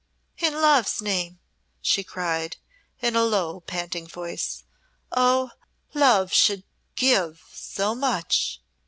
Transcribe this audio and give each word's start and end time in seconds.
"In 0.39 0.55
Love's 0.55 0.99
name!" 0.99 1.39
she 1.79 2.03
cried, 2.03 2.57
in 3.03 3.15
a 3.15 3.23
low, 3.23 3.59
panting 3.59 4.07
voice. 4.07 4.63
"Oh, 5.11 5.51
Love 5.93 6.33
should 6.33 6.63
give 6.95 7.43
so 7.53 7.93
much. 7.93 8.61